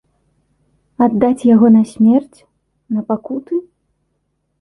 Аддаць 1.05 1.45
яго 1.49 1.67
на 1.75 1.83
смерць, 1.91 2.39
на 2.95 3.01
пакуты? 3.13 3.61